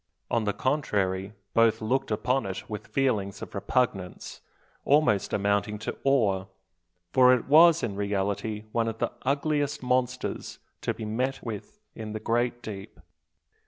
On 0.31 0.45
the 0.45 0.51
contrary, 0.53 1.33
both 1.53 1.79
looked 1.79 2.09
upon 2.09 2.47
it 2.47 2.67
with 2.67 2.87
feelings 2.87 3.43
of 3.43 3.53
repugnance, 3.53 4.41
almost 4.83 5.31
amounting 5.31 5.77
to 5.77 5.95
awe; 6.03 6.45
for 7.13 7.35
it 7.35 7.45
was 7.45 7.83
in 7.83 7.95
reality 7.95 8.63
one 8.71 8.87
of 8.87 8.97
the 8.97 9.11
ugliest 9.21 9.83
monsters 9.83 10.57
to 10.81 10.95
be 10.95 11.05
met 11.05 11.43
with 11.43 11.77
in 11.93 12.13
the 12.13 12.19
great 12.19 12.63
deep. 12.63 12.99